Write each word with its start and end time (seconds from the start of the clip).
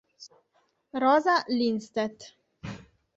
Rosa 1.01 1.35
Lindstedt 1.49 2.21